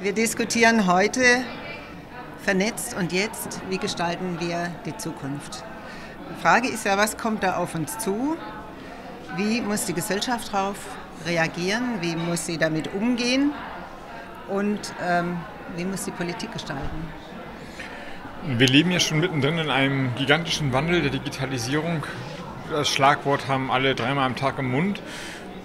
Wir 0.00 0.12
diskutieren 0.12 0.86
heute 0.86 1.42
vernetzt 2.44 2.94
und 2.96 3.12
jetzt, 3.12 3.60
wie 3.68 3.78
gestalten 3.78 4.38
wir 4.38 4.70
die 4.86 4.96
Zukunft. 4.96 5.64
Die 6.30 6.40
Frage 6.40 6.68
ist 6.68 6.86
ja, 6.86 6.96
was 6.96 7.16
kommt 7.16 7.42
da 7.42 7.56
auf 7.56 7.74
uns 7.74 7.98
zu? 7.98 8.36
Wie 9.36 9.60
muss 9.60 9.86
die 9.86 9.94
Gesellschaft 9.94 10.54
darauf 10.54 10.76
reagieren? 11.26 12.00
Wie 12.00 12.14
muss 12.14 12.46
sie 12.46 12.58
damit 12.58 12.94
umgehen? 12.94 13.50
Und 14.46 14.78
ähm, 15.04 15.38
wie 15.76 15.84
muss 15.84 16.04
die 16.04 16.12
Politik 16.12 16.52
gestalten? 16.52 17.08
Wir 18.46 18.68
leben 18.68 18.92
ja 18.92 19.00
schon 19.00 19.18
mittendrin 19.18 19.58
in 19.58 19.68
einem 19.68 20.14
gigantischen 20.14 20.72
Wandel 20.72 21.02
der 21.02 21.10
Digitalisierung. 21.10 22.04
Das 22.70 22.88
Schlagwort 22.88 23.48
haben 23.48 23.68
alle 23.72 23.96
dreimal 23.96 24.26
am 24.26 24.36
Tag 24.36 24.60
im 24.60 24.70
Mund. 24.70 25.02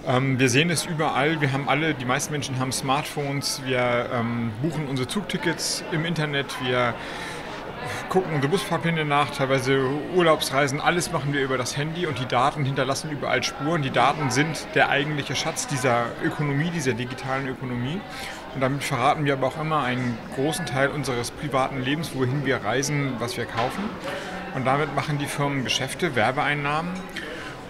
Ähm, 0.06 0.38
wir 0.38 0.50
sehen 0.50 0.68
es 0.68 0.84
überall. 0.84 1.40
Wir 1.40 1.52
haben 1.52 1.68
alle, 1.68 1.94
die 1.94 2.04
meisten 2.04 2.32
Menschen 2.32 2.58
haben 2.58 2.72
Smartphones. 2.72 3.62
Wir 3.64 4.10
ähm, 4.12 4.52
buchen 4.60 4.86
unsere 4.86 5.08
Zugtickets 5.08 5.82
im 5.92 6.04
Internet. 6.04 6.54
Wir 6.62 6.94
gucken 8.10 8.34
unsere 8.34 8.50
Busfahrpläne 8.50 9.06
nach, 9.06 9.30
teilweise 9.30 9.80
Urlaubsreisen. 10.14 10.80
Alles 10.80 11.10
machen 11.10 11.32
wir 11.32 11.42
über 11.42 11.56
das 11.56 11.76
Handy 11.76 12.06
und 12.06 12.18
die 12.18 12.26
Daten 12.26 12.64
hinterlassen 12.64 13.10
überall 13.10 13.42
Spuren. 13.42 13.80
Die 13.82 13.90
Daten 13.90 14.30
sind 14.30 14.66
der 14.74 14.90
eigentliche 14.90 15.34
Schatz 15.34 15.66
dieser 15.66 16.06
Ökonomie, 16.22 16.70
dieser 16.70 16.92
digitalen 16.92 17.48
Ökonomie. 17.48 18.00
Und 18.54 18.60
damit 18.60 18.84
verraten 18.84 19.24
wir 19.24 19.32
aber 19.32 19.48
auch 19.48 19.60
immer 19.60 19.82
einen 19.82 20.18
großen 20.34 20.66
Teil 20.66 20.90
unseres 20.90 21.30
privaten 21.30 21.82
Lebens, 21.82 22.14
wohin 22.14 22.44
wir 22.44 22.58
reisen, 22.62 23.14
was 23.18 23.36
wir 23.38 23.46
kaufen. 23.46 23.84
Und 24.54 24.66
damit 24.66 24.94
machen 24.94 25.18
die 25.18 25.26
Firmen 25.26 25.64
Geschäfte, 25.64 26.14
Werbeeinnahmen. 26.14 26.92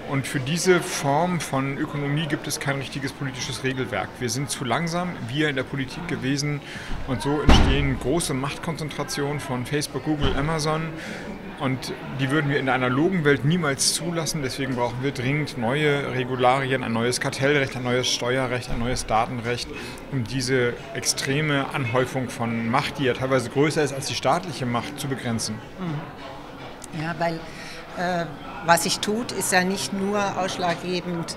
Und 0.08 0.26
für 0.26 0.40
diese 0.40 0.80
Form 0.80 1.40
von 1.40 1.78
Ökonomie 1.78 2.26
gibt 2.26 2.46
es 2.46 2.60
kein 2.60 2.76
richtiges 2.76 3.12
politisches 3.12 3.64
Regelwerk. 3.64 4.08
Wir 4.20 4.28
sind 4.28 4.50
zu 4.50 4.64
langsam, 4.64 5.10
wir 5.28 5.48
in 5.48 5.56
der 5.56 5.62
Politik 5.62 6.06
gewesen. 6.08 6.60
Und 7.08 7.22
so 7.22 7.40
entstehen 7.40 7.98
große 8.00 8.34
Machtkonzentrationen 8.34 9.40
von 9.40 9.64
Facebook, 9.64 10.04
Google, 10.04 10.36
Amazon. 10.36 10.82
Und 11.58 11.92
die 12.20 12.30
würden 12.30 12.50
wir 12.50 12.58
in 12.58 12.66
der 12.66 12.74
analogen 12.74 13.24
Welt 13.24 13.44
niemals 13.44 13.94
zulassen. 13.94 14.42
Deswegen 14.42 14.74
brauchen 14.74 15.02
wir 15.02 15.12
dringend 15.12 15.56
neue 15.56 16.12
Regularien, 16.12 16.82
ein 16.82 16.92
neues 16.92 17.20
Kartellrecht, 17.20 17.76
ein 17.76 17.84
neues 17.84 18.08
Steuerrecht, 18.08 18.70
ein 18.70 18.80
neues 18.80 19.06
Datenrecht, 19.06 19.68
um 20.12 20.24
diese 20.24 20.74
extreme 20.94 21.72
Anhäufung 21.72 22.28
von 22.28 22.68
Macht, 22.68 22.98
die 22.98 23.04
ja 23.04 23.14
teilweise 23.14 23.48
größer 23.50 23.82
ist 23.82 23.92
als 23.92 24.06
die 24.06 24.14
staatliche 24.14 24.66
Macht, 24.66 25.00
zu 25.00 25.08
begrenzen. 25.08 25.58
Ja, 27.00 27.14
weil 27.18 27.40
was 28.66 28.82
sich 28.84 29.00
tut, 29.00 29.32
ist 29.32 29.52
ja 29.52 29.64
nicht 29.64 29.92
nur 29.92 30.38
ausschlaggebend 30.38 31.36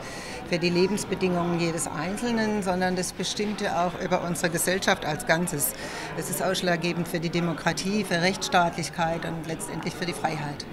für 0.49 0.59
die 0.59 0.69
Lebensbedingungen 0.69 1.59
jedes 1.59 1.87
Einzelnen, 1.87 2.63
sondern 2.63 2.95
das 2.95 3.11
bestimmt 3.11 3.61
ja 3.61 3.85
auch 3.85 4.01
über 4.01 4.21
unsere 4.21 4.49
Gesellschaft 4.49 5.05
als 5.05 5.27
Ganzes. 5.27 5.73
Es 6.17 6.29
ist 6.29 6.41
ausschlaggebend 6.41 7.07
für 7.07 7.19
die 7.19 7.29
Demokratie, 7.29 8.05
für 8.05 8.21
Rechtsstaatlichkeit 8.21 9.25
und 9.25 9.45
letztendlich 9.47 9.93
für 9.93 10.05
die 10.05 10.13
Freiheit. 10.13 10.65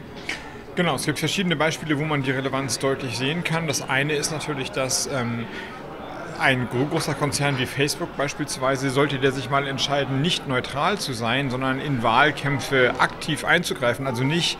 Genau, 0.77 0.96
es 0.96 1.05
gibt 1.05 1.18
verschiedene 1.18 1.56
Beispiele, 1.56 1.98
wo 1.98 2.05
man 2.05 2.22
die 2.22 2.32
Relevanz 2.32 2.78
deutlich 2.78 3.16
sehen 3.16 3.44
kann. 3.44 3.66
Das 3.66 3.88
eine 3.88 4.14
ist 4.14 4.32
natürlich, 4.32 4.72
dass 4.72 5.06
ähm, 5.06 5.46
ein 6.40 6.68
großer 6.68 7.14
Konzern 7.14 7.58
wie 7.58 7.66
Facebook 7.66 8.16
beispielsweise, 8.16 8.90
sollte 8.90 9.18
der 9.18 9.32
sich 9.32 9.50
mal 9.50 9.68
entscheiden, 9.68 10.20
nicht 10.20 10.48
neutral 10.48 10.98
zu 10.98 11.12
sein, 11.12 11.50
sondern 11.50 11.78
in 11.80 12.02
Wahlkämpfe 12.02 12.94
aktiv 12.98 13.44
einzugreifen, 13.44 14.06
also 14.06 14.24
nicht 14.24 14.58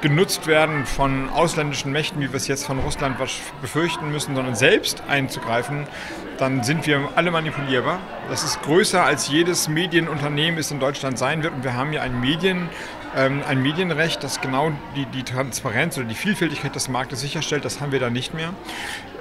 genutzt 0.00 0.46
werden 0.46 0.86
von 0.86 1.28
ausländischen 1.30 1.92
Mächten, 1.92 2.20
wie 2.20 2.28
wir 2.28 2.36
es 2.36 2.48
jetzt 2.48 2.66
von 2.66 2.78
Russland 2.78 3.16
befürchten 3.60 4.10
müssen, 4.10 4.34
sondern 4.34 4.54
selbst 4.54 5.02
einzugreifen, 5.08 5.86
dann 6.38 6.62
sind 6.62 6.86
wir 6.86 7.08
alle 7.14 7.30
manipulierbar. 7.30 7.98
Das 8.28 8.44
ist 8.44 8.60
größer 8.62 9.02
als 9.02 9.28
jedes 9.28 9.68
Medienunternehmen 9.68 10.60
es 10.60 10.70
in 10.70 10.80
Deutschland 10.80 11.18
sein 11.18 11.42
wird. 11.42 11.54
Und 11.54 11.64
wir 11.64 11.74
haben 11.74 11.92
ja 11.92 12.02
ein, 12.02 12.20
Medien, 12.20 12.68
ähm, 13.16 13.42
ein 13.48 13.62
Medienrecht, 13.62 14.22
das 14.22 14.40
genau 14.40 14.72
die, 14.94 15.06
die 15.06 15.22
Transparenz 15.22 15.96
oder 15.96 16.06
die 16.06 16.14
Vielfältigkeit 16.14 16.74
des 16.74 16.88
Marktes 16.88 17.20
sicherstellt. 17.20 17.64
Das 17.64 17.80
haben 17.80 17.92
wir 17.92 18.00
da 18.00 18.10
nicht 18.10 18.34
mehr. 18.34 18.52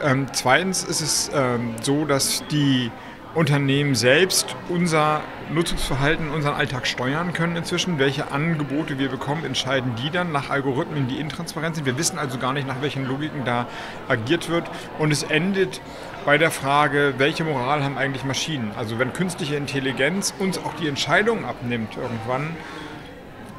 Ähm, 0.01 0.27
zweitens 0.33 0.83
ist 0.83 1.01
es 1.01 1.31
ähm, 1.33 1.75
so, 1.81 2.05
dass 2.05 2.43
die 2.51 2.91
Unternehmen 3.35 3.95
selbst 3.95 4.55
unser 4.69 5.21
Nutzungsverhalten, 5.51 6.31
unseren 6.31 6.53
Alltag 6.53 6.87
steuern 6.87 7.33
können 7.33 7.57
inzwischen. 7.57 7.99
Welche 7.99 8.31
Angebote 8.31 8.97
wir 8.97 9.09
bekommen, 9.09 9.43
entscheiden 9.43 9.91
die 10.01 10.09
dann 10.09 10.31
nach 10.31 10.49
Algorithmen, 10.49 11.09
die 11.09 11.19
intransparent 11.19 11.75
sind. 11.75 11.85
Wir 11.85 11.97
wissen 11.97 12.17
also 12.17 12.37
gar 12.37 12.53
nicht, 12.53 12.65
nach 12.65 12.81
welchen 12.81 13.05
Logiken 13.05 13.43
da 13.43 13.67
agiert 14.07 14.49
wird. 14.49 14.71
Und 14.99 15.11
es 15.11 15.23
endet 15.23 15.81
bei 16.23 16.37
der 16.37 16.49
Frage, 16.49 17.15
welche 17.17 17.43
Moral 17.43 17.83
haben 17.83 17.97
eigentlich 17.97 18.23
Maschinen? 18.23 18.71
Also 18.77 18.99
wenn 18.99 19.11
künstliche 19.11 19.57
Intelligenz 19.57 20.33
uns 20.39 20.57
auch 20.57 20.73
die 20.75 20.87
Entscheidung 20.87 21.43
abnimmt 21.43 21.97
irgendwann, 21.97 22.55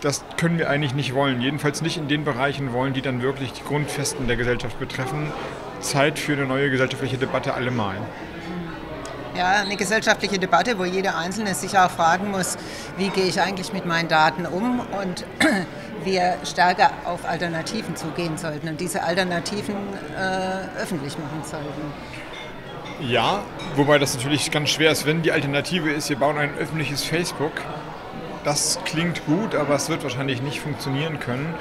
das 0.00 0.24
können 0.38 0.58
wir 0.58 0.70
eigentlich 0.70 0.94
nicht 0.94 1.14
wollen. 1.14 1.42
Jedenfalls 1.42 1.82
nicht 1.82 1.98
in 1.98 2.08
den 2.08 2.24
Bereichen 2.24 2.72
wollen, 2.72 2.94
die 2.94 3.02
dann 3.02 3.20
wirklich 3.20 3.52
die 3.52 3.62
Grundfesten 3.62 4.26
der 4.26 4.36
Gesellschaft 4.36 4.78
betreffen. 4.78 5.30
Zeit 5.80 6.18
für 6.18 6.32
eine 6.32 6.46
neue 6.46 6.70
gesellschaftliche 6.70 7.18
Debatte 7.18 7.52
allemal 7.52 7.96
ja, 9.36 9.52
eine 9.62 9.76
gesellschaftliche 9.76 10.38
Debatte, 10.38 10.78
wo 10.78 10.84
jeder 10.84 11.16
Einzelne 11.16 11.54
sich 11.54 11.78
auch 11.78 11.90
fragen 11.90 12.30
muss, 12.30 12.56
wie 12.96 13.08
gehe 13.08 13.24
ich 13.24 13.40
eigentlich 13.40 13.72
mit 13.72 13.86
meinen 13.86 14.08
Daten 14.08 14.46
um 14.46 14.80
und 14.80 15.24
wir 16.04 16.36
stärker 16.44 16.90
auf 17.04 17.28
Alternativen 17.28 17.96
zugehen 17.96 18.38
sollten 18.38 18.68
und 18.68 18.80
diese 18.80 19.02
Alternativen 19.02 19.76
äh, 20.16 20.80
öffentlich 20.80 21.18
machen 21.18 21.42
sollten. 21.44 21.92
Ja, 23.00 23.42
wobei 23.74 23.98
das 23.98 24.14
natürlich 24.14 24.50
ganz 24.50 24.70
schwer 24.70 24.90
ist, 24.90 25.04
wenn 25.04 25.22
die 25.22 25.32
Alternative 25.32 25.90
ist, 25.90 26.08
wir 26.08 26.18
bauen 26.18 26.38
ein 26.38 26.54
öffentliches 26.56 27.04
Facebook. 27.04 27.52
Das 28.42 28.78
klingt 28.84 29.26
gut, 29.26 29.54
aber 29.54 29.74
es 29.74 29.88
wird 29.88 30.02
wahrscheinlich 30.04 30.40
nicht 30.40 30.60
funktionieren 30.60 31.18
können 31.18 31.54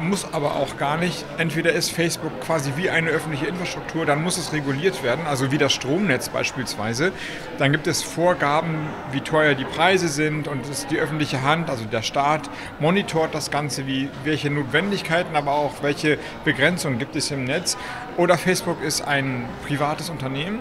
muss 0.00 0.32
aber 0.32 0.56
auch 0.56 0.76
gar 0.76 0.96
nicht. 0.96 1.24
Entweder 1.38 1.72
ist 1.72 1.90
Facebook 1.90 2.40
quasi 2.40 2.72
wie 2.76 2.90
eine 2.90 3.10
öffentliche 3.10 3.46
Infrastruktur, 3.46 4.06
dann 4.06 4.22
muss 4.22 4.38
es 4.38 4.52
reguliert 4.52 5.02
werden, 5.02 5.26
also 5.26 5.50
wie 5.50 5.58
das 5.58 5.72
Stromnetz 5.72 6.28
beispielsweise. 6.28 7.12
Dann 7.58 7.72
gibt 7.72 7.86
es 7.86 8.02
Vorgaben, 8.02 8.88
wie 9.12 9.20
teuer 9.20 9.54
die 9.54 9.64
Preise 9.64 10.08
sind 10.08 10.48
und 10.48 10.68
es 10.68 10.86
die 10.86 10.98
öffentliche 10.98 11.42
Hand, 11.42 11.70
also 11.70 11.84
der 11.84 12.02
Staat, 12.02 12.50
monitort 12.78 13.34
das 13.34 13.50
Ganze, 13.50 13.86
wie, 13.86 14.08
welche 14.24 14.50
Notwendigkeiten, 14.50 15.36
aber 15.36 15.52
auch 15.52 15.82
welche 15.82 16.18
Begrenzungen 16.44 16.98
gibt 16.98 17.16
es 17.16 17.30
im 17.30 17.44
Netz. 17.44 17.76
Oder 18.16 18.38
Facebook 18.38 18.82
ist 18.82 19.02
ein 19.02 19.48
privates 19.66 20.10
Unternehmen, 20.10 20.60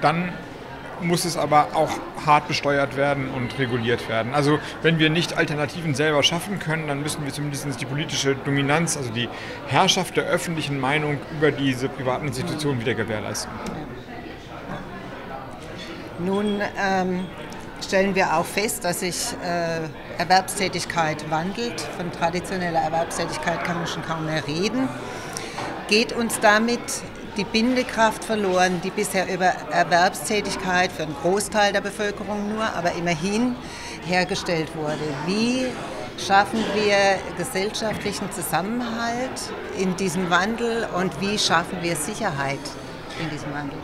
dann 0.00 0.32
muss 1.02 1.24
es 1.24 1.36
aber 1.36 1.68
auch 1.74 1.90
hart 2.26 2.48
besteuert 2.48 2.96
werden 2.96 3.30
und 3.30 3.58
reguliert 3.58 4.08
werden. 4.08 4.34
Also 4.34 4.58
wenn 4.82 4.98
wir 4.98 5.10
nicht 5.10 5.36
Alternativen 5.36 5.94
selber 5.94 6.22
schaffen 6.22 6.58
können, 6.58 6.88
dann 6.88 7.02
müssen 7.02 7.24
wir 7.24 7.32
zumindest 7.32 7.80
die 7.80 7.86
politische 7.86 8.34
Dominanz, 8.34 8.96
also 8.96 9.10
die 9.10 9.28
Herrschaft 9.66 10.16
der 10.16 10.24
öffentlichen 10.24 10.78
Meinung 10.78 11.18
über 11.32 11.50
diese 11.50 11.88
privaten 11.88 12.26
Institutionen 12.26 12.80
wieder 12.80 12.94
gewährleisten. 12.94 13.50
Nun 16.18 16.60
ähm, 16.78 17.26
stellen 17.82 18.14
wir 18.14 18.36
auch 18.36 18.44
fest, 18.44 18.84
dass 18.84 19.00
sich 19.00 19.34
äh, 19.42 19.80
Erwerbstätigkeit 20.18 21.30
wandelt. 21.30 21.80
Von 21.96 22.12
traditioneller 22.12 22.80
Erwerbstätigkeit 22.80 23.64
kann 23.64 23.76
man 23.78 23.86
schon 23.86 24.02
kaum 24.02 24.26
mehr 24.26 24.46
reden. 24.46 24.88
Geht 25.88 26.12
uns 26.12 26.38
damit 26.40 26.80
die 27.36 27.44
Bindekraft 27.44 28.24
verloren, 28.24 28.80
die 28.82 28.90
bisher 28.90 29.32
über 29.32 29.52
Erwerbstätigkeit 29.70 30.90
für 30.90 31.04
einen 31.04 31.14
Großteil 31.22 31.72
der 31.72 31.80
Bevölkerung 31.80 32.52
nur, 32.52 32.64
aber 32.64 32.92
immerhin 32.92 33.56
hergestellt 34.06 34.74
wurde. 34.74 34.98
Wie 35.26 35.66
schaffen 36.18 36.60
wir 36.74 37.18
gesellschaftlichen 37.36 38.30
Zusammenhalt 38.32 39.52
in 39.78 39.96
diesem 39.96 40.28
Wandel 40.30 40.86
und 40.96 41.20
wie 41.20 41.38
schaffen 41.38 41.78
wir 41.82 41.96
Sicherheit 41.96 42.58
in 43.22 43.30
diesem 43.30 43.52
Wandel? 43.52 43.78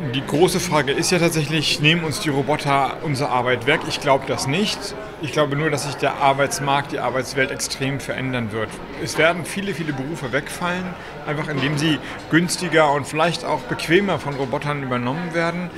Die 0.00 0.26
große 0.26 0.60
Frage 0.60 0.92
ist 0.92 1.10
ja 1.10 1.18
tatsächlich, 1.18 1.80
nehmen 1.80 2.04
uns 2.04 2.20
die 2.20 2.30
Roboter 2.30 2.96
unsere 3.02 3.28
Arbeit 3.28 3.66
weg? 3.66 3.80
Ich 3.86 4.00
glaube 4.00 4.24
das 4.26 4.46
nicht. 4.46 4.78
Ich 5.20 5.30
glaube 5.30 5.56
nur, 5.56 5.68
dass 5.68 5.84
sich 5.84 5.94
der 5.96 6.14
Arbeitsmarkt, 6.14 6.92
die 6.92 6.98
Arbeitswelt 6.98 7.50
extrem 7.50 8.00
verändern 8.00 8.50
wird. 8.50 8.70
Es 9.04 9.18
werden 9.18 9.44
viele, 9.44 9.74
viele 9.74 9.92
Berufe 9.92 10.32
wegfallen, 10.32 10.86
einfach 11.26 11.48
indem 11.48 11.76
sie 11.76 11.98
günstiger 12.30 12.90
und 12.94 13.06
vielleicht 13.06 13.44
auch 13.44 13.60
bequemer 13.60 14.18
von 14.18 14.34
Robotern 14.36 14.82
übernommen 14.82 15.34
werden 15.34 15.68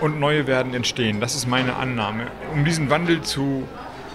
und 0.00 0.20
neue 0.20 0.46
werden 0.46 0.72
entstehen. 0.72 1.20
Das 1.20 1.34
ist 1.34 1.48
meine 1.48 1.74
Annahme. 1.74 2.28
Um 2.52 2.64
diesen 2.64 2.90
Wandel 2.90 3.22
zu 3.22 3.66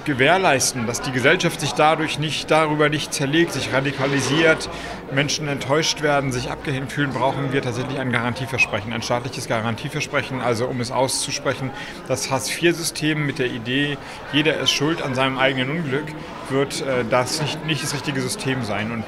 gewährleisten, 0.10 0.88
dass 0.88 1.02
die 1.02 1.12
Gesellschaft 1.12 1.62
sich 1.62 1.74
dadurch 1.74 2.18
nicht 2.18 2.50
darüber 2.50 2.90
nicht 2.90 3.14
zerlegt, 3.14 3.54
sich 3.54 3.72
radikalisiert, 3.72 4.68
Menschen 5.14 5.48
enttäuscht 5.48 6.02
werden, 6.02 6.32
sich 6.32 6.50
abgehängt 6.50 6.92
fühlen, 6.92 7.12
brauchen 7.14 7.54
wir 7.54 7.62
tatsächlich 7.62 8.00
ein 8.00 8.12
Garantieversprechen, 8.12 8.92
ein 8.92 9.04
staatliches 9.04 9.48
Garantieversprechen, 9.48 10.42
also 10.42 10.66
um 10.66 10.82
es 10.82 10.92
auszusprechen, 10.92 11.70
das 12.08 12.32
Hartz-IV-System 12.32 13.24
mit 13.24 13.38
der 13.38 13.48
Idee, 13.48 13.98
jeder 14.34 14.58
ist 14.58 14.72
schuld 14.72 15.04
an 15.04 15.14
seinem 15.14 15.38
eigenen 15.38 15.70
Unglück, 15.70 16.08
wird 16.50 16.82
äh, 16.82 17.06
das 17.10 17.40
nicht, 17.42 17.66
nicht 17.68 17.84
das 17.84 17.94
richtige 17.94 18.20
System 18.22 18.64
sein. 18.64 18.92
Und 18.92 19.06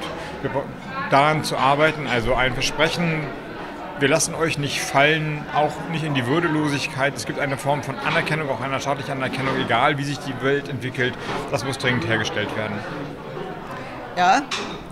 daran 1.10 1.42
zu 1.42 1.56
arbeiten, 1.56 2.06
also 2.06 2.34
ein 2.34 2.54
Versprechen, 2.54 3.26
wir 3.98 4.08
lassen 4.08 4.34
euch 4.34 4.58
nicht 4.58 4.80
fallen, 4.80 5.44
auch 5.54 5.72
nicht 5.90 6.04
in 6.04 6.14
die 6.14 6.26
Würdelosigkeit. 6.26 7.14
Es 7.14 7.26
gibt 7.26 7.38
eine 7.38 7.56
Form 7.56 7.82
von 7.82 7.98
Anerkennung, 7.98 8.50
auch 8.50 8.60
einer 8.60 8.80
staatlichen 8.80 9.12
Anerkennung, 9.12 9.54
egal 9.64 9.98
wie 9.98 10.04
sich 10.04 10.18
die 10.18 10.34
Welt 10.42 10.68
entwickelt. 10.68 11.14
Das 11.50 11.64
muss 11.64 11.78
dringend 11.78 12.06
hergestellt 12.06 12.54
werden. 12.56 12.76
Ja, 14.16 14.42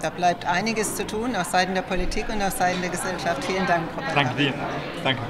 da 0.00 0.11
bleibt 0.11 0.47
einiges 0.47 0.94
zu 0.94 1.06
tun 1.06 1.37
auf 1.37 1.47
Seiten 1.47 1.75
der 1.75 1.82
Politik 1.82 2.29
und 2.29 2.41
auf 2.43 2.52
Seiten 2.52 2.81
der 2.81 2.91
Gesellschaft. 2.91 3.44
Vielen 3.44 3.67
Dank, 3.67 3.82
Robert. 3.97 4.17
Danke 4.17 4.35
dir. 4.35 4.55
Danke. 5.05 5.20